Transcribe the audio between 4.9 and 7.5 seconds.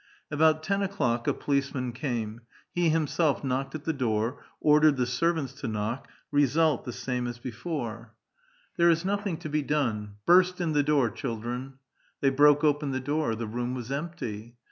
the servants to knock; result the same as